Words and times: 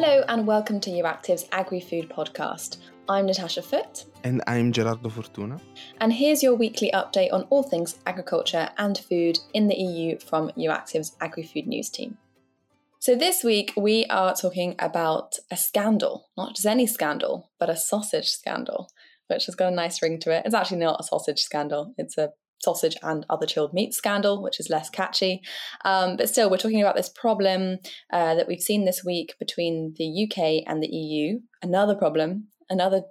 Hello 0.00 0.22
and 0.28 0.46
welcome 0.46 0.78
to 0.78 0.90
Euractiv's 0.90 1.48
Agri 1.50 1.80
Food 1.80 2.08
Podcast. 2.08 2.76
I'm 3.08 3.26
Natasha 3.26 3.62
Foote. 3.62 4.04
And 4.22 4.44
I'm 4.46 4.70
Gerardo 4.70 5.08
Fortuna. 5.08 5.60
And 6.00 6.12
here's 6.12 6.40
your 6.40 6.54
weekly 6.54 6.92
update 6.94 7.32
on 7.32 7.48
all 7.50 7.64
things 7.64 7.98
agriculture 8.06 8.68
and 8.78 8.96
food 8.96 9.40
in 9.54 9.66
the 9.66 9.74
EU 9.74 10.16
from 10.20 10.50
Euractiv's 10.50 11.16
Agri 11.20 11.42
Food 11.42 11.66
News 11.66 11.90
team. 11.90 12.16
So, 13.00 13.16
this 13.16 13.42
week 13.42 13.72
we 13.76 14.04
are 14.04 14.36
talking 14.36 14.76
about 14.78 15.34
a 15.50 15.56
scandal, 15.56 16.28
not 16.36 16.54
just 16.54 16.66
any 16.66 16.86
scandal, 16.86 17.50
but 17.58 17.68
a 17.68 17.76
sausage 17.76 18.28
scandal, 18.28 18.92
which 19.26 19.46
has 19.46 19.56
got 19.56 19.72
a 19.72 19.74
nice 19.74 20.00
ring 20.00 20.20
to 20.20 20.30
it. 20.30 20.44
It's 20.46 20.54
actually 20.54 20.78
not 20.78 21.00
a 21.00 21.02
sausage 21.02 21.42
scandal, 21.42 21.92
it's 21.98 22.16
a 22.16 22.30
sausage 22.60 22.96
and 23.02 23.24
other 23.30 23.46
chilled 23.46 23.72
meat 23.72 23.94
scandal, 23.94 24.42
which 24.42 24.60
is 24.60 24.70
less 24.70 24.90
catchy. 24.90 25.42
Um, 25.84 26.16
but 26.16 26.28
still, 26.28 26.50
we're 26.50 26.56
talking 26.58 26.80
about 26.80 26.96
this 26.96 27.08
problem 27.08 27.78
uh, 28.12 28.34
that 28.34 28.48
we've 28.48 28.60
seen 28.60 28.84
this 28.84 29.04
week 29.04 29.34
between 29.38 29.94
the 29.96 30.24
UK 30.24 30.64
and 30.66 30.82
the 30.82 30.88
EU. 30.88 31.40
Another 31.62 31.94
problem, 31.94 32.48
another 32.68 33.02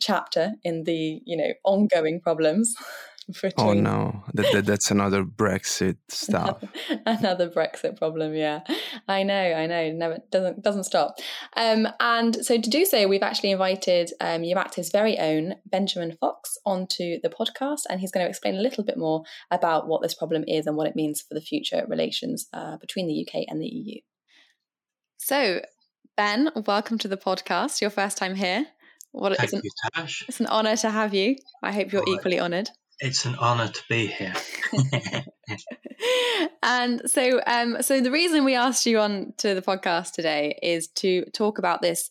chapter 0.00 0.52
in 0.62 0.84
the 0.84 1.20
you 1.24 1.36
know 1.36 1.52
ongoing 1.64 2.20
problems 2.20 2.74
Oh 3.56 3.72
no, 3.72 4.24
that, 4.34 4.52
that, 4.52 4.66
that's 4.66 4.90
another 4.90 5.24
Brexit 5.24 5.96
stuff. 6.08 6.62
another 7.06 7.48
Brexit 7.48 7.96
problem, 7.96 8.34
yeah. 8.34 8.60
I 9.08 9.22
know, 9.22 9.34
I 9.34 9.66
know. 9.66 9.92
Never 9.92 10.18
doesn't 10.30 10.62
doesn't 10.62 10.84
stop. 10.84 11.16
Um, 11.56 11.88
and 12.00 12.44
so 12.44 12.60
to 12.60 12.70
do 12.70 12.84
so, 12.84 13.06
we've 13.06 13.22
actually 13.22 13.50
invited 13.50 14.10
um, 14.20 14.42
Euractiv's 14.42 14.90
very 14.90 15.18
own 15.18 15.54
Benjamin 15.66 16.16
Fox 16.20 16.58
onto 16.64 17.20
the 17.22 17.30
podcast, 17.30 17.82
and 17.88 18.00
he's 18.00 18.10
going 18.10 18.24
to 18.24 18.30
explain 18.30 18.56
a 18.56 18.62
little 18.62 18.84
bit 18.84 18.98
more 18.98 19.22
about 19.50 19.88
what 19.88 20.02
this 20.02 20.14
problem 20.14 20.44
is 20.46 20.66
and 20.66 20.76
what 20.76 20.88
it 20.88 20.96
means 20.96 21.20
for 21.20 21.34
the 21.34 21.40
future 21.40 21.84
relations 21.88 22.48
uh, 22.52 22.76
between 22.78 23.06
the 23.06 23.26
UK 23.26 23.44
and 23.48 23.60
the 23.60 23.66
EU. 23.66 24.00
So, 25.18 25.62
Ben, 26.16 26.50
welcome 26.66 26.98
to 26.98 27.08
the 27.08 27.16
podcast. 27.16 27.80
Your 27.80 27.90
first 27.90 28.16
time 28.18 28.34
here. 28.34 28.66
What 29.12 29.36
Thank 29.36 29.44
it's 29.44 29.52
an, 29.52 29.60
you, 29.62 29.70
Tash. 29.94 30.24
It's 30.26 30.40
an 30.40 30.46
honour 30.46 30.76
to 30.76 30.90
have 30.90 31.14
you. 31.14 31.36
I 31.62 31.72
hope 31.72 31.92
you're 31.92 32.04
equally 32.08 32.40
honoured. 32.40 32.70
It's 33.02 33.24
an 33.24 33.34
honour 33.34 33.66
to 33.66 33.82
be 33.88 34.06
here. 34.06 34.32
and 36.62 37.02
so, 37.06 37.40
um, 37.48 37.82
so 37.82 38.00
the 38.00 38.12
reason 38.12 38.44
we 38.44 38.54
asked 38.54 38.86
you 38.86 39.00
on 39.00 39.34
to 39.38 39.56
the 39.56 39.60
podcast 39.60 40.12
today 40.12 40.56
is 40.62 40.86
to 41.02 41.24
talk 41.32 41.58
about 41.58 41.82
this 41.82 42.10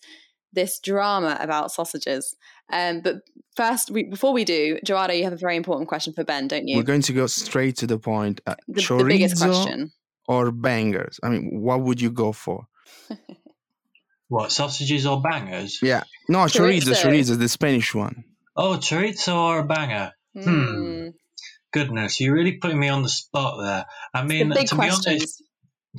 this 0.51 0.79
drama 0.79 1.37
about 1.39 1.71
sausages. 1.71 2.35
Um, 2.73 2.99
but 2.99 3.21
first, 3.55 3.89
we, 3.89 4.03
before 4.03 4.33
we 4.33 4.43
do, 4.43 4.79
Gerardo, 4.83 5.13
you 5.13 5.23
have 5.23 5.31
a 5.31 5.37
very 5.37 5.55
important 5.55 5.87
question 5.87 6.11
for 6.11 6.25
Ben, 6.25 6.49
don't 6.49 6.67
you? 6.67 6.75
We're 6.75 6.83
going 6.83 7.03
to 7.03 7.13
go 7.13 7.25
straight 7.27 7.77
to 7.77 7.87
the 7.87 7.97
point. 7.97 8.41
Uh, 8.45 8.55
the, 8.67 8.81
the 8.81 9.05
biggest 9.05 9.37
question. 9.41 9.93
Or 10.27 10.51
bangers? 10.51 11.21
I 11.23 11.29
mean, 11.29 11.61
what 11.61 11.79
would 11.83 12.01
you 12.01 12.11
go 12.11 12.33
for? 12.33 12.67
what 14.27 14.51
sausages 14.51 15.05
or 15.05 15.21
bangers? 15.21 15.79
Yeah, 15.81 16.03
no, 16.27 16.39
chorizo, 16.39 16.91
chorizo, 16.91 17.01
chorizo, 17.01 17.39
the 17.39 17.47
Spanish 17.47 17.95
one. 17.95 18.25
Oh, 18.57 18.75
chorizo 18.75 19.35
or 19.35 19.59
a 19.59 19.63
banger? 19.63 20.11
Hmm. 20.33 20.43
hmm. 20.43 21.07
Goodness, 21.73 22.19
you're 22.19 22.33
really 22.33 22.57
putting 22.57 22.79
me 22.79 22.89
on 22.89 23.01
the 23.01 23.09
spot 23.09 23.57
there. 23.61 23.85
I 24.13 24.25
mean, 24.25 24.49
the 24.49 24.63
to 24.63 24.75
questions. 24.75 25.05
be 25.05 25.11
honest, 25.11 25.43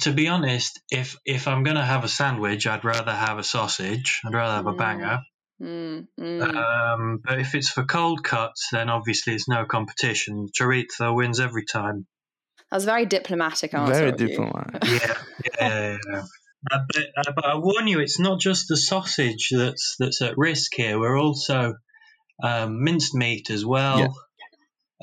to 0.00 0.12
be 0.12 0.28
honest, 0.28 0.80
if 0.90 1.16
if 1.24 1.48
I'm 1.48 1.62
gonna 1.62 1.84
have 1.84 2.04
a 2.04 2.08
sandwich, 2.08 2.66
I'd 2.66 2.84
rather 2.84 3.12
have 3.12 3.38
a 3.38 3.42
sausage. 3.42 4.20
I'd 4.26 4.34
rather 4.34 4.54
have 4.56 4.66
a 4.66 4.72
banger. 4.74 5.20
Mm, 5.62 6.08
mm. 6.18 6.42
Um, 6.42 7.20
but 7.24 7.40
if 7.40 7.54
it's 7.54 7.70
for 7.70 7.84
cold 7.84 8.24
cuts, 8.24 8.68
then 8.72 8.90
obviously 8.90 9.34
it's 9.34 9.48
no 9.48 9.64
competition. 9.64 10.48
Chorizo 10.48 11.14
wins 11.14 11.40
every 11.40 11.64
time. 11.64 12.06
That 12.70 12.76
was 12.76 12.84
very 12.84 13.06
diplomatic 13.06 13.72
answer. 13.72 13.92
Very 13.92 14.12
diplomatic. 14.12 14.84
yeah, 14.84 15.14
yeah, 15.60 15.96
yeah. 16.10 16.22
Uh, 16.70 16.78
but, 16.92 17.04
uh, 17.16 17.32
but 17.34 17.44
I 17.44 17.56
warn 17.56 17.88
you, 17.88 18.00
it's 18.00 18.20
not 18.20 18.40
just 18.40 18.68
the 18.68 18.76
sausage 18.76 19.50
that's 19.52 19.96
that's 19.98 20.22
at 20.22 20.38
risk 20.38 20.72
here. 20.74 20.98
We're 20.98 21.18
also 21.18 21.74
um, 22.42 22.82
minced 22.82 23.14
meat 23.14 23.50
as 23.50 23.64
well. 23.64 23.98
Yeah. 23.98 24.08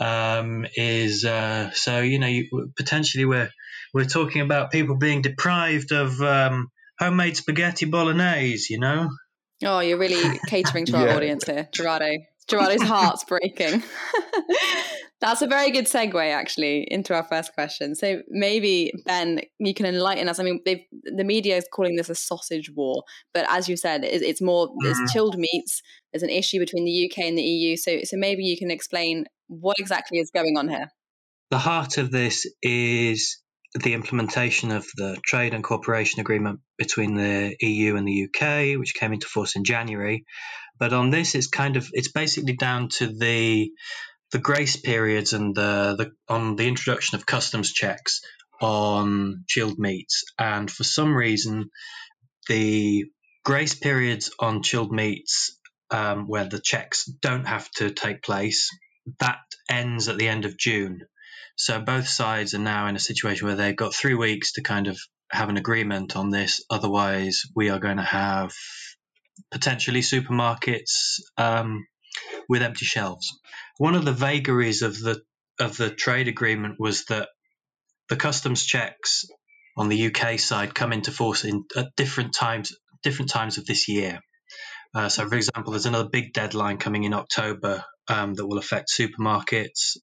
Um, 0.01 0.65
is 0.75 1.25
uh, 1.25 1.71
so 1.71 1.99
you 1.99 2.19
know 2.19 2.27
you, 2.27 2.71
potentially 2.77 3.25
we're 3.25 3.49
we're 3.93 4.05
talking 4.05 4.41
about 4.41 4.71
people 4.71 4.95
being 4.95 5.21
deprived 5.21 5.91
of 5.91 6.21
um, 6.21 6.69
homemade 6.97 7.35
spaghetti 7.35 7.85
bolognese. 7.85 8.73
You 8.73 8.79
know. 8.79 9.09
Oh, 9.61 9.81
you're 9.81 9.97
really 9.97 10.39
catering 10.47 10.85
to 10.85 10.95
our 10.95 11.07
yeah. 11.07 11.15
audience 11.15 11.45
here, 11.45 11.67
Gerardo. 11.73 12.11
Gerardo's 12.47 12.81
heart's 12.81 13.25
breaking. 13.25 13.83
That's 15.21 15.41
a 15.41 15.47
very 15.47 15.69
good 15.71 15.85
segue, 15.85 16.33
actually, 16.33 16.87
into 16.89 17.13
our 17.13 17.23
first 17.23 17.53
question. 17.53 17.93
So 17.93 18.21
maybe 18.29 18.93
Ben, 19.05 19.41
you 19.59 19.73
can 19.73 19.85
enlighten 19.85 20.29
us. 20.29 20.39
I 20.39 20.43
mean, 20.43 20.61
the 20.65 21.23
media 21.23 21.57
is 21.57 21.67
calling 21.73 21.97
this 21.97 22.09
a 22.09 22.15
sausage 22.15 22.71
war, 22.73 23.03
but 23.33 23.45
as 23.49 23.67
you 23.67 23.75
said, 23.75 24.05
it, 24.05 24.21
it's 24.21 24.41
more 24.41 24.69
mm-hmm. 24.69 24.87
it's 24.89 25.11
chilled 25.11 25.37
meats. 25.37 25.81
There's 26.13 26.23
an 26.23 26.29
issue 26.29 26.59
between 26.59 26.85
the 26.85 27.09
UK 27.11 27.25
and 27.25 27.37
the 27.37 27.43
EU. 27.43 27.75
So, 27.75 27.99
so 28.03 28.15
maybe 28.15 28.43
you 28.43 28.57
can 28.57 28.71
explain 28.71 29.25
what 29.47 29.77
exactly 29.79 30.19
is 30.19 30.31
going 30.31 30.57
on 30.57 30.69
here. 30.69 30.89
The 31.51 31.57
heart 31.57 31.97
of 31.97 32.11
this 32.11 32.47
is 32.61 33.41
the 33.75 33.93
implementation 33.93 34.71
of 34.71 34.87
the 34.95 35.17
trade 35.23 35.53
and 35.53 35.63
cooperation 35.63 36.21
agreement 36.21 36.61
between 36.77 37.15
the 37.15 37.55
EU 37.59 37.95
and 37.97 38.07
the 38.07 38.27
UK, 38.27 38.79
which 38.79 38.95
came 38.95 39.13
into 39.13 39.27
force 39.27 39.55
in 39.55 39.63
January. 39.63 40.25
But 40.79 40.93
on 40.93 41.09
this, 41.09 41.35
it's 41.35 41.47
kind 41.47 41.75
of 41.75 41.89
it's 41.91 42.11
basically 42.11 42.55
down 42.55 42.87
to 42.99 43.07
the 43.07 43.69
the 44.31 44.39
grace 44.39 44.77
periods 44.77 45.33
and 45.33 45.55
the, 45.55 45.95
the 45.97 46.11
on 46.33 46.55
the 46.55 46.67
introduction 46.67 47.15
of 47.15 47.25
customs 47.25 47.71
checks 47.71 48.21
on 48.61 49.43
chilled 49.47 49.79
meats, 49.79 50.23
and 50.37 50.69
for 50.69 50.83
some 50.83 51.15
reason, 51.15 51.69
the 52.47 53.05
grace 53.45 53.75
periods 53.75 54.31
on 54.39 54.63
chilled 54.63 54.91
meats, 54.91 55.57
um, 55.91 56.27
where 56.27 56.45
the 56.45 56.59
checks 56.59 57.05
don't 57.05 57.47
have 57.47 57.69
to 57.71 57.89
take 57.91 58.21
place, 58.21 58.69
that 59.19 59.39
ends 59.69 60.07
at 60.07 60.17
the 60.17 60.27
end 60.27 60.45
of 60.45 60.57
June. 60.57 61.01
So 61.55 61.79
both 61.81 62.07
sides 62.07 62.53
are 62.53 62.59
now 62.59 62.87
in 62.87 62.95
a 62.95 62.99
situation 62.99 63.47
where 63.47 63.55
they've 63.55 63.75
got 63.75 63.93
three 63.93 64.15
weeks 64.15 64.53
to 64.53 64.61
kind 64.61 64.87
of 64.87 64.97
have 65.31 65.49
an 65.49 65.57
agreement 65.57 66.15
on 66.15 66.29
this. 66.29 66.63
Otherwise, 66.69 67.41
we 67.55 67.69
are 67.69 67.79
going 67.79 67.97
to 67.97 68.03
have 68.03 68.53
potentially 69.51 70.01
supermarkets 70.01 71.19
um, 71.37 71.85
with 72.47 72.61
empty 72.61 72.85
shelves. 72.85 73.27
One 73.79 73.95
of 73.95 74.03
the 74.03 74.11
vagaries 74.11 74.81
of 74.81 74.99
the 74.99 75.21
of 75.57 75.77
the 75.77 75.89
trade 75.89 76.27
agreement 76.27 76.75
was 76.79 77.05
that 77.05 77.29
the 78.09 78.17
customs 78.17 78.65
checks 78.65 79.25
on 79.77 79.87
the 79.87 80.07
UK 80.07 80.37
side 80.37 80.75
come 80.75 80.91
into 80.91 81.13
force 81.13 81.45
in 81.45 81.63
at 81.77 81.95
different 81.95 82.33
times 82.33 82.75
different 83.03 83.31
times 83.31 83.57
of 83.57 83.65
this 83.65 83.87
year. 83.87 84.19
Uh, 84.93 85.07
so, 85.07 85.29
for 85.29 85.35
example, 85.35 85.71
there's 85.71 85.85
another 85.85 86.09
big 86.09 86.33
deadline 86.33 86.77
coming 86.77 87.05
in 87.05 87.13
October 87.13 87.85
um, 88.09 88.33
that 88.33 88.45
will 88.45 88.57
affect 88.57 88.91
supermarkets 88.91 89.95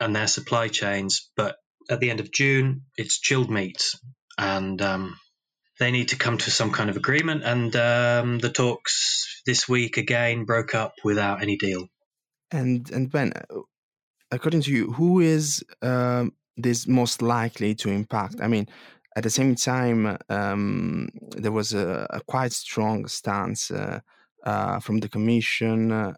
and 0.00 0.16
their 0.16 0.26
supply 0.26 0.68
chains. 0.68 1.30
But 1.36 1.56
at 1.90 2.00
the 2.00 2.08
end 2.08 2.20
of 2.20 2.32
June, 2.32 2.84
it's 2.96 3.20
chilled 3.20 3.50
meats, 3.50 4.00
and 4.38 4.80
um, 4.80 5.18
they 5.78 5.90
need 5.90 6.08
to 6.08 6.16
come 6.16 6.38
to 6.38 6.50
some 6.50 6.72
kind 6.72 6.88
of 6.88 6.96
agreement. 6.96 7.42
And 7.44 7.76
um, 7.76 8.38
the 8.38 8.50
talks 8.50 9.42
this 9.44 9.68
week 9.68 9.98
again 9.98 10.46
broke 10.46 10.74
up 10.74 10.94
without 11.04 11.42
any 11.42 11.58
deal. 11.58 11.86
And 12.52 12.90
and 12.90 13.10
Ben, 13.10 13.32
uh, 13.32 13.60
according 14.30 14.62
to 14.62 14.72
you, 14.72 14.92
who 14.92 15.20
is 15.20 15.64
um, 15.82 16.32
this 16.56 16.86
most 16.86 17.22
likely 17.22 17.74
to 17.76 17.90
impact? 17.90 18.36
I 18.40 18.48
mean, 18.48 18.68
at 19.16 19.22
the 19.22 19.30
same 19.30 19.54
time, 19.54 20.18
um, 20.28 21.08
there 21.36 21.52
was 21.52 21.72
a, 21.72 22.06
a, 22.10 22.20
quite 22.20 22.52
strong 22.52 23.06
stance 23.06 23.70
uh, 23.70 24.00
uh, 24.44 24.80
from 24.80 25.00
the 25.00 25.08
Commission. 25.08 25.92
Uh, 25.92 26.14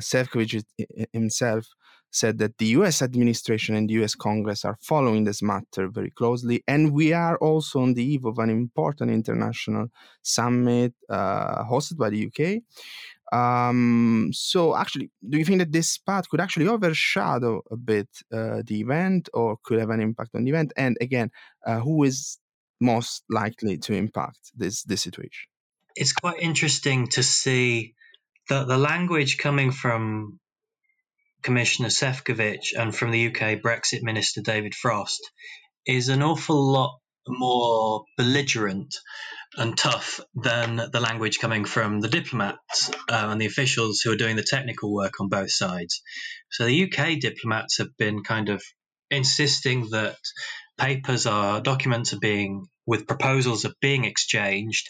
Sefcovic 0.00 0.64
himself 1.12 1.66
said 2.12 2.38
that 2.38 2.58
the 2.58 2.66
US 2.66 3.00
administration 3.00 3.74
and 3.74 3.88
the 3.88 3.94
US 4.02 4.14
Congress 4.14 4.64
are 4.64 4.76
following 4.80 5.24
this 5.24 5.42
matter 5.42 5.88
very 5.88 6.10
closely. 6.10 6.62
And 6.68 6.92
we 6.92 7.12
are 7.12 7.38
also 7.38 7.80
on 7.80 7.94
the 7.94 8.04
eve 8.04 8.26
of 8.26 8.38
an 8.38 8.50
important 8.50 9.10
international 9.10 9.88
summit 10.22 10.92
uh, 11.08 11.64
hosted 11.64 11.96
by 11.96 12.10
the 12.10 12.26
UK. 12.26 12.62
Um, 13.32 14.30
so, 14.32 14.76
actually, 14.76 15.10
do 15.26 15.38
you 15.38 15.44
think 15.44 15.60
that 15.60 15.72
this 15.72 15.96
path 15.96 16.28
could 16.28 16.40
actually 16.40 16.68
overshadow 16.68 17.62
a 17.70 17.76
bit 17.76 18.08
uh, 18.32 18.62
the 18.66 18.80
event 18.80 19.30
or 19.32 19.56
could 19.64 19.80
have 19.80 19.90
an 19.90 20.00
impact 20.00 20.34
on 20.34 20.44
the 20.44 20.50
event? 20.50 20.72
And 20.76 20.98
again, 21.00 21.30
uh, 21.66 21.80
who 21.80 22.04
is 22.04 22.38
most 22.80 23.24
likely 23.30 23.78
to 23.78 23.94
impact 23.94 24.52
this, 24.54 24.82
this 24.82 25.02
situation? 25.02 25.48
It's 25.96 26.12
quite 26.12 26.40
interesting 26.40 27.08
to 27.08 27.22
see 27.22 27.94
the, 28.48 28.64
the 28.64 28.78
language 28.78 29.38
coming 29.38 29.70
from 29.70 30.38
Commissioner 31.42 31.88
Sefcovic 31.88 32.76
and 32.78 32.94
from 32.94 33.10
the 33.12 33.28
UK 33.28 33.60
Brexit 33.62 34.02
Minister 34.02 34.42
David 34.42 34.74
Frost 34.74 35.30
is 35.86 36.08
an 36.08 36.22
awful 36.22 36.72
lot 36.72 37.00
more 37.28 38.04
belligerent 38.16 38.94
and 39.56 39.76
tough 39.76 40.20
than 40.34 40.76
the 40.76 41.00
language 41.00 41.38
coming 41.38 41.64
from 41.64 42.00
the 42.00 42.08
diplomats 42.08 42.90
uh, 43.10 43.28
and 43.30 43.40
the 43.40 43.46
officials 43.46 44.00
who 44.00 44.10
are 44.10 44.16
doing 44.16 44.36
the 44.36 44.42
technical 44.42 44.92
work 44.92 45.20
on 45.20 45.28
both 45.28 45.50
sides. 45.50 46.02
So 46.50 46.64
the 46.64 46.84
UK 46.84 47.20
diplomats 47.20 47.78
have 47.78 47.96
been 47.98 48.22
kind 48.22 48.48
of 48.48 48.62
insisting 49.10 49.90
that 49.90 50.16
papers 50.78 51.26
are 51.26 51.60
documents 51.60 52.12
are 52.14 52.18
being 52.18 52.66
with 52.86 53.06
proposals 53.06 53.64
are 53.64 53.74
being 53.80 54.04
exchanged 54.04 54.88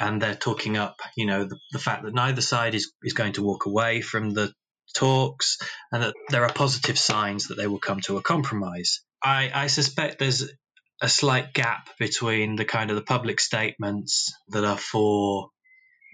and 0.00 0.20
they're 0.20 0.34
talking 0.34 0.76
up, 0.76 0.96
you 1.16 1.26
know, 1.26 1.44
the, 1.44 1.58
the 1.72 1.78
fact 1.78 2.04
that 2.04 2.14
neither 2.14 2.40
side 2.40 2.74
is, 2.74 2.92
is 3.02 3.12
going 3.12 3.34
to 3.34 3.42
walk 3.42 3.66
away 3.66 4.00
from 4.00 4.30
the 4.30 4.52
talks 4.94 5.58
and 5.92 6.02
that 6.02 6.14
there 6.30 6.44
are 6.44 6.52
positive 6.52 6.98
signs 6.98 7.48
that 7.48 7.56
they 7.56 7.66
will 7.66 7.78
come 7.78 8.00
to 8.00 8.16
a 8.16 8.22
compromise. 8.22 9.02
I, 9.22 9.50
I 9.54 9.66
suspect 9.66 10.18
there's 10.18 10.50
a 11.00 11.08
slight 11.08 11.52
gap 11.54 11.88
between 11.98 12.56
the 12.56 12.64
kind 12.64 12.90
of 12.90 12.96
the 12.96 13.02
public 13.02 13.40
statements 13.40 14.32
that 14.48 14.64
are 14.64 14.78
for, 14.78 15.50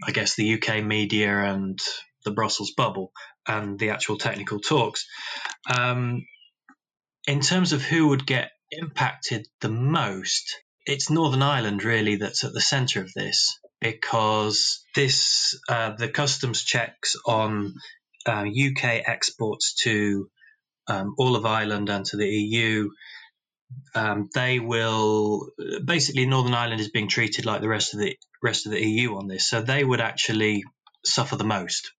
I 0.06 0.12
guess, 0.12 0.36
the 0.36 0.54
UK 0.54 0.84
media 0.84 1.44
and 1.44 1.78
the 2.24 2.30
Brussels 2.30 2.72
bubble 2.76 3.12
and 3.46 3.78
the 3.78 3.90
actual 3.90 4.18
technical 4.18 4.60
talks. 4.60 5.06
Um, 5.72 6.26
in 7.26 7.40
terms 7.40 7.72
of 7.72 7.82
who 7.82 8.08
would 8.08 8.26
get 8.26 8.50
impacted 8.70 9.46
the 9.60 9.68
most, 9.68 10.56
it's 10.84 11.10
Northern 11.10 11.42
Ireland 11.42 11.82
really 11.82 12.16
that's 12.16 12.44
at 12.44 12.52
the 12.52 12.60
centre 12.60 13.00
of 13.00 13.12
this 13.14 13.58
because 13.80 14.84
this 14.94 15.58
uh, 15.68 15.92
the 15.96 16.08
customs 16.08 16.62
checks 16.64 17.16
on 17.26 17.74
uh, 18.26 18.44
UK 18.44 19.02
exports 19.06 19.74
to 19.82 20.28
um, 20.88 21.14
all 21.18 21.36
of 21.36 21.44
Ireland 21.44 21.88
and 21.88 22.04
to 22.06 22.16
the 22.16 22.28
EU. 22.28 22.90
Um, 23.94 24.28
they 24.34 24.60
will 24.60 25.48
basically 25.84 26.26
Northern 26.26 26.54
Ireland 26.54 26.80
is 26.80 26.90
being 26.90 27.08
treated 27.08 27.46
like 27.46 27.60
the 27.60 27.68
rest 27.68 27.94
of 27.94 28.00
the 28.00 28.16
rest 28.42 28.66
of 28.66 28.72
the 28.72 28.84
EU 28.84 29.16
on 29.16 29.26
this, 29.26 29.48
so 29.48 29.60
they 29.62 29.82
would 29.82 30.00
actually 30.00 30.64
suffer 31.04 31.36
the 31.36 31.44
most. 31.44 31.92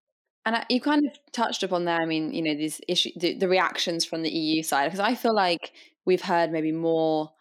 And 0.45 0.63
you 0.69 0.79
kind 0.79 1.05
of 1.05 1.11
touched 1.33 1.63
upon 1.63 1.83
there. 1.83 1.99
I 1.99 2.05
mean, 2.05 2.33
you 2.33 2.41
know, 2.41 2.55
these 2.55 2.79
issue, 2.87 3.09
the, 3.17 3.37
the 3.37 3.49
reactions 3.49 4.05
from 4.05 4.21
the 4.21 4.29
EU 4.29 4.63
side, 4.63 4.85
because 4.85 5.01
I 5.01 5.15
feel 5.15 5.35
like 5.35 5.73
we've 6.05 6.21
heard 6.21 6.51
maybe 6.51 6.71
more 6.71 7.31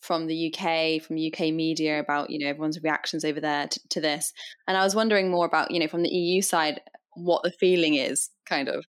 from 0.00 0.26
the 0.26 0.52
UK, 0.52 1.02
from 1.02 1.16
UK 1.16 1.52
media 1.52 2.00
about, 2.00 2.30
you 2.30 2.38
know, 2.38 2.48
everyone's 2.48 2.82
reactions 2.82 3.24
over 3.24 3.40
there 3.40 3.66
to, 3.66 3.80
to 3.90 4.00
this. 4.00 4.32
And 4.66 4.76
I 4.76 4.84
was 4.84 4.94
wondering 4.94 5.30
more 5.30 5.46
about, 5.46 5.70
you 5.70 5.80
know, 5.80 5.88
from 5.88 6.02
the 6.02 6.08
EU 6.08 6.40
side, 6.40 6.80
what 7.14 7.42
the 7.42 7.52
feeling 7.52 7.94
is, 7.94 8.30
kind 8.46 8.68
of. 8.68 8.84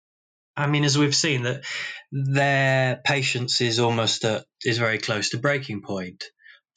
I 0.56 0.68
mean, 0.68 0.84
as 0.84 0.98
we've 0.98 1.16
seen, 1.16 1.44
that 1.44 1.64
their 2.12 3.02
patience 3.04 3.60
is 3.60 3.80
almost 3.80 4.24
at, 4.24 4.46
is 4.66 4.78
very 4.78 4.98
close 4.98 5.30
to 5.30 5.38
breaking 5.38 5.82
point. 5.82 6.24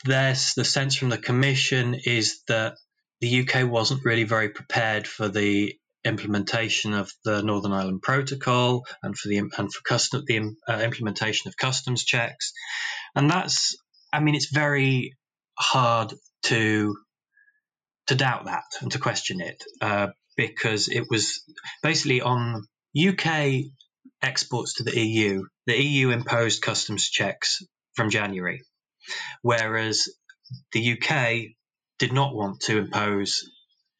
There's 0.04 0.54
the 0.54 0.64
sense 0.64 0.96
from 0.96 1.08
the 1.08 1.18
Commission 1.18 1.94
is 2.04 2.42
that 2.48 2.76
the 3.20 3.40
UK 3.40 3.68
wasn't 3.68 4.04
really 4.04 4.24
very 4.24 4.50
prepared 4.50 5.06
for 5.06 5.28
the 5.28 5.74
implementation 6.04 6.92
of 6.92 7.10
the 7.24 7.42
Northern 7.42 7.72
Ireland 7.72 8.02
Protocol 8.02 8.86
and 9.02 9.16
for 9.16 9.28
the 9.28 9.38
and 9.38 9.72
for 9.72 9.82
custom 9.82 10.22
the 10.26 10.54
uh, 10.68 10.80
implementation 10.80 11.48
of 11.48 11.56
customs 11.56 12.04
checks, 12.04 12.52
and 13.14 13.30
that's 13.30 13.76
I 14.12 14.20
mean 14.20 14.34
it's 14.34 14.52
very 14.52 15.16
hard 15.58 16.14
to 16.44 16.96
to 18.06 18.14
doubt 18.14 18.44
that 18.44 18.64
and 18.80 18.92
to 18.92 18.98
question 18.98 19.40
it 19.40 19.64
uh, 19.80 20.08
because 20.36 20.88
it 20.88 21.04
was 21.10 21.42
basically 21.82 22.20
on 22.20 22.62
UK 22.96 23.64
exports 24.22 24.74
to 24.74 24.84
the 24.84 24.98
EU. 24.98 25.42
The 25.66 25.82
EU 25.82 26.10
imposed 26.10 26.62
customs 26.62 27.08
checks 27.08 27.62
from 27.96 28.10
January, 28.10 28.62
whereas 29.42 30.08
the 30.72 30.92
UK 30.92 31.56
did 31.98 32.12
not 32.12 32.34
want 32.34 32.60
to 32.60 32.78
impose 32.78 33.50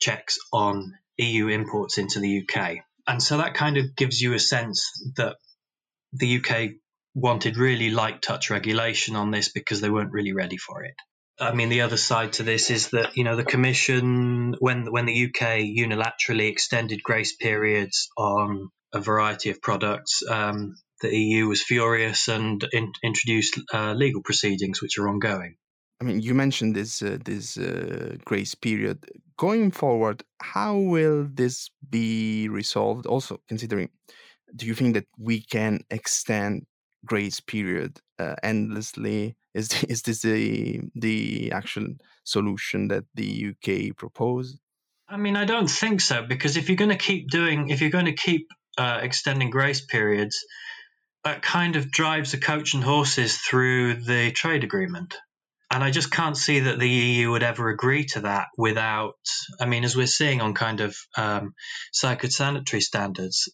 checks 0.01 0.39
on 0.53 0.95
EU 1.19 1.49
imports 1.49 1.99
into 1.99 2.21
the 2.21 2.43
UK. 2.43 2.77
And 3.07 3.23
so 3.23 3.39
that 3.39 3.55
kind 3.55 3.77
of 3.77 3.97
gives 3.97 4.21
you 4.21 4.35
a 4.35 4.39
sense 4.39 4.91
that 5.17 5.37
the 6.13 6.39
UK 6.39 6.73
wanted 7.15 7.57
really 7.57 7.91
light 7.91 8.21
touch 8.21 8.51
regulation 8.51 9.17
on 9.17 9.31
this 9.31 9.51
because 9.51 9.81
they 9.81 9.91
weren't 9.91 10.13
really 10.13 10.33
ready 10.33 10.59
for 10.59 10.85
it. 10.85 10.95
I 11.39 11.53
mean, 11.53 11.69
the 11.69 11.83
other 11.83 11.97
side 11.97 12.35
to 12.35 12.43
this 12.43 12.71
is 12.71 12.91
that 12.91 13.17
you 13.17 13.25
know 13.25 13.37
the 13.37 13.45
Commission, 13.45 14.55
when 14.59 14.91
when 14.91 15.05
the 15.05 15.27
UK 15.27 15.59
unilaterally 15.61 16.49
extended 16.51 17.03
grace 17.03 17.37
periods 17.37 18.09
on 18.17 18.71
a 18.95 19.01
variety 19.01 19.51
of 19.51 19.61
products, 19.61 20.23
um, 20.29 20.77
the 21.01 21.15
EU 21.15 21.49
was 21.49 21.63
furious 21.63 22.29
and 22.29 22.65
in, 22.73 22.93
introduced 23.03 23.61
uh, 23.73 23.93
legal 23.93 24.23
proceedings, 24.23 24.81
which 24.81 24.99
are 24.99 25.09
ongoing. 25.09 25.57
I 26.01 26.05
mean, 26.05 26.21
you 26.21 26.35
mentioned 26.35 26.77
this 26.77 27.03
uh, 27.03 27.19
this 27.25 27.57
uh, 27.57 28.17
grace 28.25 28.55
period. 28.55 29.05
Going 29.39 29.71
forward, 29.71 30.23
how 30.41 30.77
will 30.77 31.27
this 31.33 31.71
be 31.89 32.49
resolved? 32.49 33.07
Also, 33.07 33.41
considering, 33.49 33.91
do 34.55 34.67
you 34.67 34.75
think 34.75 34.95
that 34.95 35.07
we 35.19 35.41
can 35.41 35.81
extend 35.91 36.67
grace 37.05 37.41
period 37.41 38.01
uh, 38.19 38.35
endlessly? 38.43 39.37
Is 39.55 39.83
is 39.89 40.03
this 40.03 40.23
the 40.23 40.81
the 40.95 41.53
actual 41.53 41.95
solution 42.25 42.89
that 42.89 43.05
the 43.15 43.55
UK 43.55 43.97
proposed? 43.97 44.59
I 45.09 45.17
mean, 45.17 45.37
I 45.37 45.45
don't 45.45 45.71
think 45.71 46.01
so 46.01 46.25
because 46.27 46.57
if 46.57 46.69
you're 46.69 46.77
going 46.77 46.91
to 46.91 46.97
keep 46.97 47.31
doing, 47.31 47.71
if 47.71 47.81
you're 47.81 47.91
going 47.91 48.07
to 48.07 48.13
keep 48.13 48.49
uh, 48.77 48.99
extending 49.03 49.51
grace 49.51 49.81
periods, 49.81 50.45
that 51.27 51.43
kind 51.43 51.75
of 51.75 51.91
drives 51.91 52.31
the 52.31 52.39
coach 52.39 52.75
and 52.75 52.85
horses 52.85 53.37
through 53.37 53.95
the 53.95 54.31
trade 54.31 54.63
agreement. 54.63 55.17
And 55.73 55.83
I 55.83 55.91
just 55.91 56.13
can't 56.13 56.37
see 56.37 56.61
that 56.61 56.79
the 56.79 56.89
EU 56.89 57.33
would 57.33 57.43
ever 57.43 57.69
agree 57.69 58.05
to 58.13 58.21
that 58.21 58.47
without, 58.57 59.19
I 59.61 59.67
mean, 59.67 59.83
as 59.83 59.97
we're 59.97 60.07
seeing 60.07 60.41
on 60.41 60.55
kind 60.55 60.81
of 60.81 60.97
um, 61.17 61.55
phytosanitary 62.01 62.81
standards, 62.81 63.53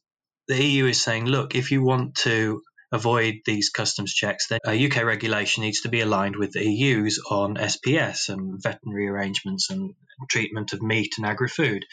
the 0.48 0.62
EU 0.62 0.84
is 0.84 1.00
saying, 1.00 1.24
look, 1.24 1.54
if 1.54 1.70
you 1.70 1.82
want 1.82 2.16
to 2.16 2.60
avoid 2.92 3.36
these 3.44 3.70
customs 3.70 4.12
checks, 4.12 4.48
then 4.48 4.60
uh, 4.66 4.70
UK 4.70 5.04
regulation 5.04 5.62
needs 5.62 5.80
to 5.80 5.88
be 5.88 6.00
aligned 6.00 6.36
with 6.36 6.52
the 6.52 6.64
EU's 6.64 7.18
on 7.30 7.56
SPS 7.56 8.28
and 8.28 8.62
veterinary 8.62 9.08
arrangements 9.08 9.70
and 9.70 9.94
treatment 10.30 10.72
of 10.72 10.82
meat 10.82 11.14
and 11.16 11.26
agri-food. 11.26 11.84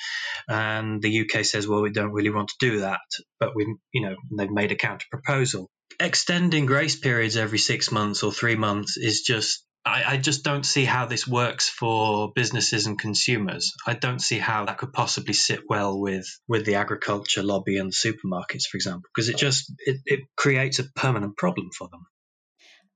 And 0.47 1.01
the 1.01 1.21
UK 1.21 1.45
says, 1.45 1.67
well, 1.67 1.81
we 1.81 1.91
don't 1.91 2.11
really 2.11 2.29
want 2.29 2.49
to 2.49 2.55
do 2.59 2.79
that, 2.81 2.99
but 3.39 3.55
we, 3.55 3.75
you 3.93 4.01
know, 4.01 4.15
they've 4.37 4.51
made 4.51 4.71
a 4.71 4.75
counter 4.75 5.05
proposal. 5.09 5.69
Extending 5.99 6.65
grace 6.65 6.95
periods 6.95 7.35
every 7.35 7.57
six 7.57 7.91
months 7.91 8.23
or 8.23 8.31
three 8.31 8.55
months 8.55 8.97
is 8.97 9.21
just 9.21 9.65
I, 9.89 10.13
I, 10.13 10.17
just 10.17 10.43
don't 10.43 10.65
see 10.65 10.85
how 10.85 11.05
this 11.05 11.27
works 11.27 11.67
for 11.67 12.31
businesses 12.33 12.85
and 12.85 12.97
consumers. 12.97 13.73
I 13.85 13.93
don't 13.93 14.19
see 14.19 14.37
how 14.37 14.65
that 14.65 14.77
could 14.77 14.93
possibly 14.93 15.33
sit 15.33 15.61
well 15.67 15.99
with 15.99 16.27
with 16.47 16.65
the 16.65 16.75
agriculture 16.75 17.43
lobby 17.43 17.77
and 17.77 17.91
supermarkets, 17.91 18.67
for 18.69 18.77
example, 18.77 19.09
because 19.13 19.29
it 19.29 19.37
just 19.37 19.71
it, 19.79 19.97
it 20.05 20.19
creates 20.35 20.79
a 20.79 20.83
permanent 20.95 21.37
problem 21.37 21.69
for 21.77 21.87
them. 21.89 22.05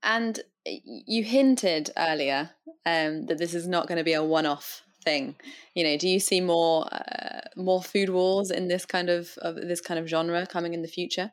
And 0.03 0.39
you 0.65 1.23
hinted 1.23 1.91
earlier 1.97 2.51
um, 2.85 3.25
that 3.27 3.37
this 3.37 3.53
is 3.53 3.67
not 3.67 3.87
going 3.87 3.97
to 3.97 4.03
be 4.03 4.13
a 4.13 4.23
one-off 4.23 4.81
thing. 5.03 5.35
You 5.75 5.83
know, 5.83 5.97
do 5.97 6.07
you 6.07 6.19
see 6.19 6.41
more 6.41 6.87
uh, 6.93 7.41
more 7.55 7.81
food 7.81 8.09
wars 8.09 8.51
in 8.51 8.67
this 8.67 8.85
kind 8.85 9.09
of, 9.09 9.29
of 9.37 9.55
this 9.55 9.81
kind 9.81 9.99
of 9.99 10.07
genre 10.07 10.45
coming 10.45 10.73
in 10.73 10.81
the 10.81 10.87
future? 10.87 11.31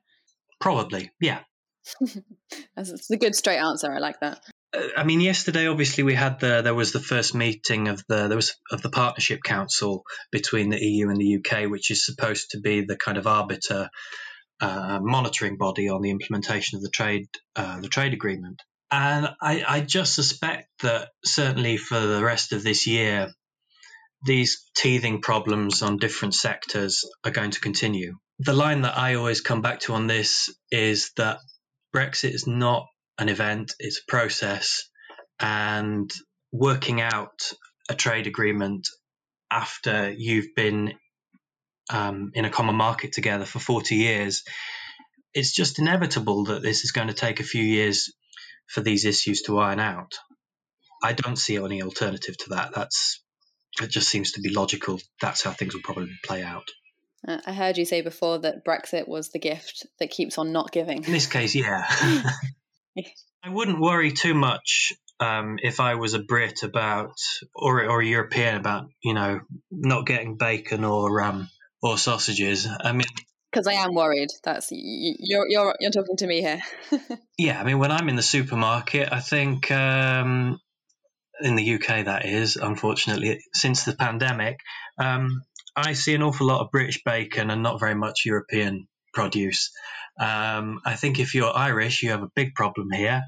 Probably, 0.61 1.11
yeah. 1.21 1.41
That's 2.77 3.11
a 3.11 3.17
good 3.17 3.35
straight 3.35 3.59
answer. 3.59 3.93
I 3.93 3.99
like 3.99 4.21
that. 4.21 4.43
I 4.73 5.03
mean, 5.03 5.21
yesterday 5.21 5.67
obviously 5.67 6.05
we 6.05 6.15
had 6.15 6.39
the 6.39 6.63
there 6.63 6.75
was 6.75 6.93
the 6.93 7.01
first 7.01 7.35
meeting 7.35 7.89
of 7.89 8.05
the 8.09 8.29
there 8.29 8.37
was 8.37 8.55
of 8.71 8.83
the 8.83 8.91
partnership 8.91 9.43
council 9.43 10.05
between 10.31 10.71
the 10.71 10.83
EU 10.83 11.09
and 11.09 11.21
the 11.21 11.37
UK, 11.37 11.69
which 11.69 11.91
is 11.91 12.05
supposed 12.05 12.51
to 12.51 12.61
be 12.61 12.83
the 12.83 12.97
kind 12.97 13.19
of 13.19 13.27
arbiter 13.27 13.91
uh, 14.61 15.01
monitoring 15.03 15.57
body 15.57 15.89
on 15.89 16.03
the 16.03 16.11
implementation 16.11 16.77
of 16.77 16.83
the 16.83 16.91
trade 16.91 17.27
uh, 17.57 17.81
the 17.81 17.89
trade 17.89 18.13
agreement. 18.13 18.63
And 18.93 19.29
I, 19.41 19.65
I 19.67 19.81
just 19.81 20.15
suspect 20.15 20.69
that 20.83 21.11
certainly 21.25 21.77
for 21.77 21.99
the 21.99 22.23
rest 22.23 22.53
of 22.53 22.63
this 22.63 22.87
year, 22.87 23.33
these 24.25 24.69
teething 24.75 25.21
problems 25.21 25.83
on 25.83 25.99
different 25.99 26.35
sectors 26.35 27.05
are 27.25 27.31
going 27.31 27.53
to 27.53 27.61
continue. 27.61 28.17
The 28.41 28.53
line 28.53 28.83
that 28.83 28.99
I 28.99 29.15
always 29.15 29.41
come 29.41 29.63
back 29.63 29.81
to 29.81 29.95
on 29.95 30.07
this 30.07 30.49
is 30.71 31.13
that 31.17 31.39
Brexit 31.95 32.35
is 32.35 32.47
not 32.47 32.87
an 33.21 33.29
event, 33.29 33.75
it's 33.79 33.99
a 33.99 34.11
process, 34.11 34.89
and 35.39 36.11
working 36.51 37.01
out 37.01 37.53
a 37.89 37.95
trade 37.95 38.27
agreement 38.27 38.89
after 39.51 40.11
you've 40.11 40.55
been 40.57 40.95
um, 41.93 42.31
in 42.35 42.45
a 42.45 42.51
common 42.51 42.75
market 42.75 43.13
together 43.13 43.45
for 43.45 43.59
40 43.59 43.97
years, 43.97 44.43
it's 45.35 45.53
just 45.53 45.79
inevitable 45.79 46.45
that 46.47 46.63
this 46.63 46.85
is 46.85 46.93
going 46.93 47.09
to 47.09 47.15
take 47.15 47.41
a 47.41 47.45
few 47.45 47.63
years 47.63 48.13
for 48.67 48.81
these 48.81 49.05
issues 49.05 49.43
to 49.43 49.59
iron 49.59 49.81
out. 49.81 50.15
I 51.03 51.13
don't 51.13 51.37
see 51.37 51.57
any 51.57 51.83
alternative 51.83 52.37
to 52.39 52.51
that. 52.51 52.73
That's 52.75 53.23
it 53.81 53.91
just 53.91 54.09
seems 54.09 54.33
to 54.33 54.41
be 54.41 54.51
logical. 54.51 55.01
That's 55.21 55.43
how 55.43 55.53
things 55.53 55.75
will 55.75 55.83
probably 55.83 56.11
play 56.25 56.43
out. 56.43 56.69
Uh, 57.27 57.39
I 57.47 57.53
heard 57.53 57.77
you 57.77 57.85
say 57.85 58.01
before 58.01 58.39
that 58.41 58.65
Brexit 58.65 59.07
was 59.07 59.31
the 59.31 59.39
gift 59.39 59.87
that 59.99 60.11
keeps 60.11 60.39
on 60.39 60.53
not 60.53 60.73
giving. 60.73 61.05
In 61.05 61.13
this 61.13 61.27
case, 61.27 61.55
yeah. 61.55 61.85
I 63.43 63.49
wouldn't 63.49 63.81
worry 63.81 64.13
too 64.13 64.35
much 64.35 64.93
um, 65.19 65.59
if 65.63 65.81
I 65.81 65.95
was 65.95 66.15
a 66.15 66.19
Brit 66.19 66.63
about 66.63 67.15
or 67.55 67.85
or 67.89 68.01
a 68.01 68.07
European 68.07 68.57
about 68.57 68.89
you 69.03 69.15
know 69.15 69.41
not 69.71 70.07
getting 70.07 70.37
bacon 70.37 70.85
or 70.85 71.21
um, 71.23 71.49
or 71.83 71.99
sausages. 71.99 72.67
I 72.67 72.93
mean, 72.93 73.07
because 73.51 73.67
I 73.67 73.75
am 73.75 73.95
worried. 73.95 74.29
That's 74.45 74.69
you're 74.71 75.49
you're 75.49 75.75
you're 75.81 75.91
talking 75.91 76.17
to 76.19 76.27
me 76.27 76.41
here. 76.41 76.61
yeah, 77.39 77.61
I 77.61 77.65
mean, 77.65 77.79
when 77.79 77.91
I'm 77.91 78.09
in 78.09 78.17
the 78.17 78.23
supermarket, 78.23 79.13
I 79.13 79.21
think 79.21 79.71
um, 79.71 80.59
in 81.41 81.57
the 81.57 81.75
UK, 81.75 82.05
that 82.05 82.27
is, 82.27 82.57
unfortunately, 82.57 83.41
since 83.55 83.85
the 83.85 83.95
pandemic, 83.95 84.59
um, 84.99 85.43
I 85.75 85.95
see 85.95 86.15
an 86.15 86.23
awful 86.23 86.47
lot 86.47 86.61
of 86.61 86.71
British 86.71 87.03
bacon 87.05 87.51
and 87.51 87.63
not 87.63 87.81
very 87.81 87.95
much 87.95 88.23
European 88.25 88.87
produce. 89.13 89.71
Um, 90.21 90.81
I 90.85 90.97
think 90.97 91.19
if 91.19 91.35
you're 91.35 91.57
Irish, 91.57 92.03
you 92.03 92.11
have 92.11 92.23
a 92.23 92.31
big 92.35 92.55
problem 92.55 92.91
here. 92.93 93.25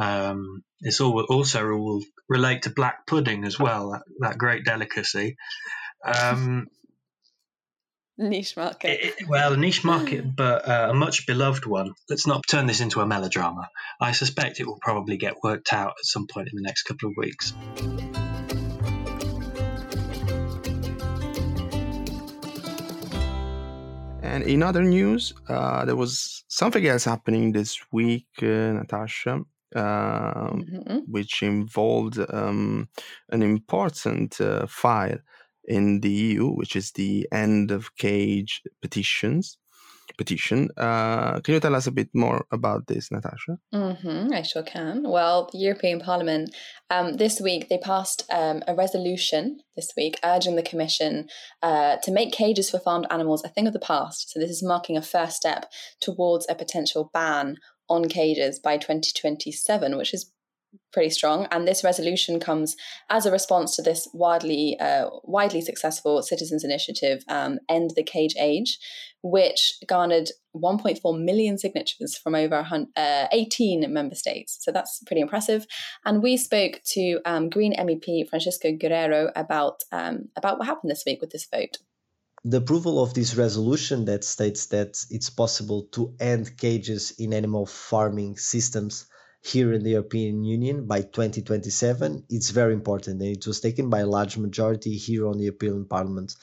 Um, 0.00 0.64
it's 0.80 1.00
all, 1.00 1.20
also 1.22 1.64
will 1.66 2.02
relate 2.28 2.62
to 2.62 2.70
black 2.70 3.06
pudding 3.06 3.44
as 3.44 3.58
well, 3.58 3.92
that, 3.92 4.02
that 4.18 4.38
great 4.38 4.64
delicacy. 4.64 5.36
Um, 6.04 6.66
niche 8.18 8.56
market. 8.56 9.04
It, 9.04 9.28
well, 9.28 9.52
a 9.52 9.56
niche 9.56 9.84
market, 9.84 10.24
but 10.36 10.68
uh, 10.68 10.88
a 10.90 10.94
much 10.94 11.26
beloved 11.26 11.66
one. 11.66 11.94
Let's 12.10 12.26
not 12.26 12.42
turn 12.48 12.66
this 12.66 12.80
into 12.80 13.00
a 13.00 13.06
melodrama. 13.06 13.68
I 14.00 14.10
suspect 14.10 14.58
it 14.58 14.66
will 14.66 14.80
probably 14.82 15.16
get 15.16 15.36
worked 15.44 15.72
out 15.72 15.94
at 15.98 16.04
some 16.04 16.26
point 16.26 16.48
in 16.48 16.56
the 16.56 16.62
next 16.62 16.82
couple 16.82 17.10
of 17.10 17.16
weeks. 17.16 17.52
And 24.34 24.42
in 24.42 24.64
other 24.64 24.82
news, 24.82 25.32
uh, 25.48 25.84
there 25.84 25.94
was 25.94 26.42
something 26.48 26.84
else 26.84 27.04
happening 27.04 27.52
this 27.52 27.78
week, 27.92 28.26
uh, 28.42 28.72
Natasha, 28.80 29.34
um, 29.34 29.46
mm-hmm. 29.76 30.98
which 31.06 31.40
involved 31.44 32.18
um, 32.30 32.88
an 33.28 33.44
important 33.44 34.40
uh, 34.40 34.66
file 34.66 35.18
in 35.66 36.00
the 36.00 36.10
EU, 36.10 36.48
which 36.48 36.74
is 36.74 36.90
the 36.90 37.28
end 37.30 37.70
of 37.70 37.94
cage 37.94 38.62
petitions 38.82 39.56
petition. 40.18 40.68
Uh, 40.76 41.40
can 41.40 41.54
you 41.54 41.60
tell 41.60 41.74
us 41.74 41.86
a 41.86 41.92
bit 41.92 42.08
more 42.14 42.44
about 42.50 42.86
this, 42.86 43.10
Natasha? 43.10 43.58
Mm-hmm, 43.74 44.32
I 44.32 44.42
sure 44.42 44.62
can. 44.62 45.02
Well, 45.08 45.48
the 45.52 45.58
European 45.58 46.00
Parliament 46.00 46.54
um, 46.90 47.16
this 47.16 47.40
week 47.40 47.68
they 47.68 47.78
passed 47.78 48.24
um, 48.30 48.62
a 48.68 48.74
resolution 48.74 49.60
this 49.76 49.92
week 49.96 50.18
urging 50.22 50.56
the 50.56 50.62
Commission 50.62 51.28
uh, 51.62 51.96
to 52.02 52.10
make 52.10 52.32
cages 52.32 52.70
for 52.70 52.78
farmed 52.78 53.06
animals 53.10 53.42
a 53.44 53.48
thing 53.48 53.66
of 53.66 53.72
the 53.72 53.78
past. 53.78 54.30
So 54.30 54.38
this 54.38 54.50
is 54.50 54.62
marking 54.62 54.96
a 54.96 55.02
first 55.02 55.36
step 55.36 55.70
towards 56.00 56.46
a 56.48 56.54
potential 56.54 57.10
ban 57.12 57.56
on 57.88 58.08
cages 58.08 58.58
by 58.58 58.76
2027, 58.76 59.96
which 59.96 60.14
is 60.14 60.30
pretty 60.92 61.10
strong. 61.10 61.46
And 61.50 61.66
this 61.66 61.84
resolution 61.84 62.40
comes 62.40 62.76
as 63.10 63.26
a 63.26 63.32
response 63.32 63.76
to 63.76 63.82
this 63.82 64.08
widely 64.12 64.78
uh, 64.80 65.10
widely 65.22 65.60
successful 65.60 66.22
citizens 66.22 66.64
initiative, 66.64 67.22
um, 67.28 67.58
"End 67.68 67.92
the 67.96 68.02
Cage 68.02 68.34
Age," 68.38 68.78
which 69.22 69.74
garnered 69.86 70.30
1.4 70.54 71.24
million 71.24 71.58
signatures 71.58 72.16
from 72.16 72.34
over 72.34 72.66
uh, 72.96 73.26
18 73.32 73.92
member 73.92 74.14
states. 74.14 74.58
So 74.60 74.70
that's 74.70 75.02
pretty 75.06 75.22
impressive. 75.22 75.66
And 76.04 76.22
we 76.22 76.36
spoke 76.36 76.80
to 76.92 77.20
um, 77.24 77.48
Green 77.48 77.74
MEP 77.74 78.28
Francisco 78.28 78.70
Guerreiro 78.70 79.32
about 79.34 79.82
um, 79.92 80.28
about 80.36 80.58
what 80.58 80.66
happened 80.66 80.90
this 80.90 81.04
week 81.06 81.20
with 81.20 81.30
this 81.30 81.46
vote. 81.50 81.78
The 82.46 82.58
approval 82.58 83.02
of 83.02 83.14
this 83.14 83.36
resolution 83.36 84.04
that 84.04 84.22
states 84.22 84.66
that 84.66 85.02
it's 85.08 85.30
possible 85.30 85.84
to 85.92 86.14
end 86.20 86.58
cages 86.58 87.12
in 87.12 87.32
animal 87.32 87.64
farming 87.64 88.36
systems 88.36 89.06
here 89.44 89.72
in 89.74 89.84
the 89.84 89.90
European 89.90 90.42
Union 90.42 90.86
by 90.86 91.02
2027. 91.02 92.24
It's 92.30 92.50
very 92.50 92.72
important 92.72 93.20
and 93.20 93.36
it 93.36 93.46
was 93.46 93.60
taken 93.60 93.90
by 93.90 94.00
a 94.00 94.06
large 94.06 94.38
majority 94.38 94.96
here 94.96 95.26
on 95.26 95.36
the 95.36 95.44
European 95.44 95.84
Parliament. 95.84 96.34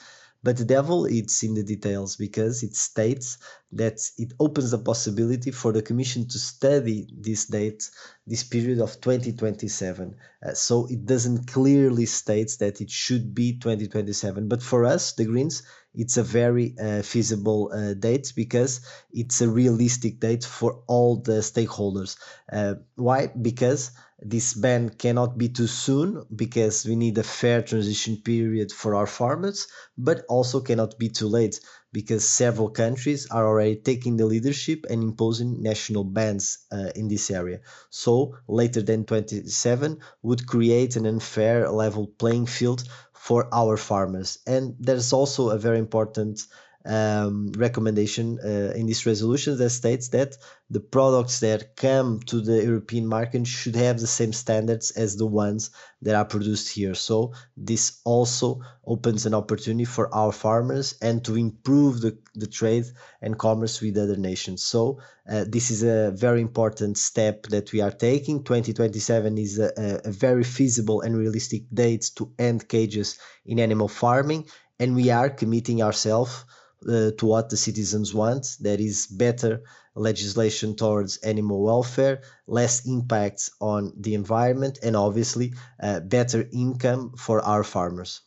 But 0.44 0.56
the 0.56 0.64
devil 0.64 1.06
it's 1.06 1.42
in 1.42 1.54
the 1.54 1.62
details 1.62 2.16
because 2.16 2.62
it 2.62 2.74
states 2.74 3.38
that 3.72 4.00
it 4.18 4.32
opens 4.40 4.72
the 4.72 4.78
possibility 4.78 5.50
for 5.50 5.72
the 5.72 5.82
Commission 5.82 6.26
to 6.28 6.38
study 6.38 7.08
this 7.16 7.46
date, 7.46 7.88
this 8.26 8.42
period 8.42 8.80
of 8.80 9.00
2027. 9.00 10.16
Uh, 10.44 10.52
so 10.54 10.86
it 10.86 11.06
doesn't 11.06 11.46
clearly 11.46 12.06
state 12.06 12.56
that 12.58 12.80
it 12.80 12.90
should 12.90 13.34
be 13.34 13.52
2027. 13.52 14.48
But 14.48 14.62
for 14.62 14.84
us, 14.84 15.12
the 15.12 15.26
Greens, 15.26 15.62
it's 15.94 16.16
a 16.16 16.22
very 16.22 16.74
uh, 16.78 17.02
feasible 17.02 17.70
uh, 17.72 17.94
date 17.94 18.32
because 18.34 18.80
it's 19.12 19.40
a 19.40 19.48
realistic 19.48 20.18
date 20.18 20.44
for 20.44 20.82
all 20.88 21.16
the 21.16 21.40
stakeholders. 21.40 22.16
Uh, 22.50 22.74
why? 22.96 23.28
Because 23.28 23.92
this 24.24 24.54
ban 24.54 24.88
cannot 24.90 25.36
be 25.38 25.48
too 25.48 25.66
soon 25.66 26.24
because 26.34 26.84
we 26.84 26.96
need 26.96 27.18
a 27.18 27.22
fair 27.22 27.62
transition 27.62 28.16
period 28.18 28.72
for 28.72 28.94
our 28.94 29.06
farmers, 29.06 29.66
but 29.98 30.24
also 30.28 30.60
cannot 30.60 30.98
be 30.98 31.08
too 31.08 31.28
late 31.28 31.60
because 31.92 32.24
several 32.26 32.70
countries 32.70 33.26
are 33.30 33.46
already 33.46 33.76
taking 33.76 34.16
the 34.16 34.26
leadership 34.26 34.86
and 34.88 35.02
imposing 35.02 35.62
national 35.62 36.04
bans 36.04 36.58
uh, 36.72 36.90
in 36.96 37.08
this 37.08 37.30
area. 37.30 37.60
So, 37.90 38.36
later 38.48 38.82
than 38.82 39.04
27 39.04 39.98
would 40.22 40.46
create 40.46 40.96
an 40.96 41.06
unfair 41.06 41.70
level 41.70 42.06
playing 42.06 42.46
field 42.46 42.84
for 43.12 43.48
our 43.52 43.76
farmers. 43.76 44.38
And 44.46 44.74
there's 44.80 45.12
also 45.12 45.50
a 45.50 45.58
very 45.58 45.78
important 45.78 46.40
um, 46.84 47.52
recommendation 47.56 48.38
uh, 48.44 48.72
in 48.74 48.86
this 48.86 49.06
resolution 49.06 49.56
that 49.58 49.70
states 49.70 50.08
that 50.08 50.36
the 50.68 50.80
products 50.80 51.40
that 51.40 51.76
come 51.76 52.20
to 52.20 52.40
the 52.40 52.64
European 52.64 53.06
market 53.06 53.46
should 53.46 53.76
have 53.76 54.00
the 54.00 54.06
same 54.06 54.32
standards 54.32 54.90
as 54.92 55.16
the 55.16 55.26
ones 55.26 55.70
that 56.00 56.14
are 56.14 56.24
produced 56.24 56.74
here. 56.74 56.94
So 56.94 57.34
this 57.56 58.00
also 58.04 58.62
opens 58.84 59.26
an 59.26 59.34
opportunity 59.34 59.84
for 59.84 60.12
our 60.14 60.32
farmers 60.32 60.94
and 61.00 61.24
to 61.24 61.36
improve 61.36 62.00
the, 62.00 62.18
the 62.34 62.46
trade 62.46 62.86
and 63.20 63.38
commerce 63.38 63.80
with 63.80 63.98
other 63.98 64.16
nations. 64.16 64.64
So 64.64 65.00
uh, 65.30 65.44
this 65.46 65.70
is 65.70 65.82
a 65.82 66.10
very 66.10 66.40
important 66.40 66.98
step 66.98 67.44
that 67.48 67.72
we 67.72 67.80
are 67.80 67.92
taking. 67.92 68.42
2027 68.42 69.38
is 69.38 69.58
a, 69.58 70.00
a 70.04 70.10
very 70.10 70.42
feasible 70.42 71.02
and 71.02 71.16
realistic 71.16 71.62
date 71.72 72.10
to 72.16 72.32
end 72.38 72.66
cages 72.66 73.18
in 73.44 73.60
animal 73.60 73.88
farming 73.88 74.46
and 74.80 74.96
we 74.96 75.10
are 75.10 75.30
committing 75.30 75.82
ourselves 75.82 76.44
uh, 76.88 77.10
to 77.18 77.26
what 77.26 77.50
the 77.50 77.56
citizens 77.56 78.14
want. 78.14 78.56
That 78.60 78.80
is 78.80 79.06
better 79.06 79.62
legislation 79.94 80.74
towards 80.76 81.18
animal 81.18 81.62
welfare, 81.62 82.22
less 82.46 82.86
impacts 82.86 83.50
on 83.60 83.92
the 83.98 84.14
environment, 84.14 84.78
and 84.82 84.96
obviously 84.96 85.54
uh, 85.82 86.00
better 86.00 86.48
income 86.52 87.14
for 87.16 87.40
our 87.42 87.64
farmers. 87.64 88.22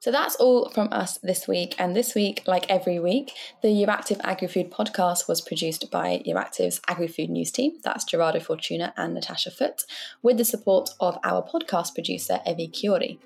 So 0.00 0.10
that's 0.10 0.34
all 0.36 0.70
from 0.70 0.88
us 0.92 1.18
this 1.18 1.46
week. 1.46 1.74
And 1.78 1.94
this 1.94 2.14
week, 2.14 2.42
like 2.46 2.64
every 2.70 2.98
week, 2.98 3.32
the 3.60 3.68
Euractiv 3.68 4.16
AgriFood 4.22 4.70
podcast 4.70 5.28
was 5.28 5.42
produced 5.42 5.90
by 5.90 6.22
Euractiv's 6.26 6.80
AgriFood 6.88 7.28
news 7.28 7.50
team. 7.50 7.72
That's 7.84 8.04
Gerardo 8.04 8.40
Fortuna 8.40 8.94
and 8.96 9.12
Natasha 9.12 9.50
Foote, 9.50 9.84
with 10.22 10.38
the 10.38 10.44
support 10.46 10.88
of 11.00 11.18
our 11.22 11.46
podcast 11.46 11.92
producer, 11.92 12.40
Evie 12.46 12.68
Chiori. 12.68 13.18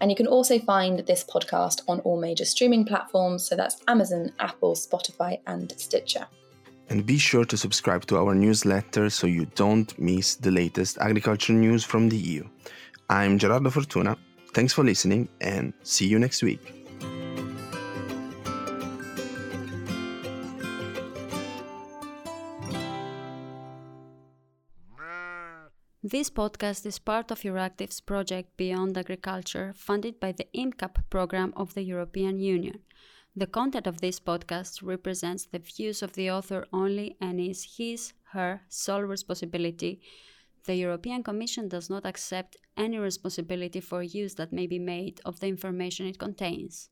And 0.00 0.08
you 0.08 0.16
can 0.16 0.28
also 0.28 0.60
find 0.60 1.00
this 1.00 1.24
podcast 1.24 1.82
on 1.88 1.98
all 2.00 2.20
major 2.20 2.44
streaming 2.44 2.84
platforms. 2.84 3.44
So 3.44 3.56
that's 3.56 3.82
Amazon, 3.88 4.32
Apple, 4.38 4.76
Spotify, 4.76 5.40
and 5.48 5.72
Stitcher. 5.78 6.28
And 6.90 7.04
be 7.04 7.18
sure 7.18 7.44
to 7.44 7.56
subscribe 7.56 8.06
to 8.06 8.18
our 8.18 8.36
newsletter 8.36 9.10
so 9.10 9.26
you 9.26 9.46
don't 9.56 9.98
miss 9.98 10.36
the 10.36 10.52
latest 10.52 10.96
agriculture 10.98 11.54
news 11.54 11.82
from 11.82 12.08
the 12.08 12.16
EU. 12.16 12.48
I'm 13.08 13.36
Gerardo 13.36 13.70
Fortuna 13.70 14.16
Thanks 14.52 14.72
for 14.72 14.84
listening 14.84 15.28
and 15.40 15.72
see 15.82 16.06
you 16.06 16.18
next 16.18 16.42
week. 16.42 16.60
This 26.02 26.28
podcast 26.28 26.86
is 26.86 26.98
part 26.98 27.30
of 27.30 27.42
Euractiv's 27.42 28.00
project 28.00 28.56
Beyond 28.56 28.98
Agriculture, 28.98 29.72
funded 29.76 30.18
by 30.18 30.32
the 30.32 30.48
IMCAP 30.52 31.04
program 31.08 31.52
of 31.56 31.74
the 31.74 31.82
European 31.82 32.40
Union. 32.40 32.80
The 33.36 33.46
content 33.46 33.86
of 33.86 34.00
this 34.00 34.18
podcast 34.18 34.82
represents 34.82 35.44
the 35.44 35.60
views 35.60 36.02
of 36.02 36.14
the 36.14 36.28
author 36.32 36.66
only 36.72 37.16
and 37.20 37.38
is 37.38 37.76
his, 37.76 38.14
her 38.32 38.62
sole 38.68 39.02
responsibility 39.02 40.00
the 40.64 40.74
European 40.74 41.22
Commission 41.22 41.68
does 41.68 41.88
not 41.90 42.04
accept 42.04 42.56
any 42.76 42.98
responsibility 42.98 43.80
for 43.80 44.02
use 44.02 44.34
that 44.34 44.52
may 44.52 44.66
be 44.66 44.78
made 44.78 45.20
of 45.24 45.40
the 45.40 45.46
information 45.48 46.06
it 46.06 46.18
contains. 46.18 46.90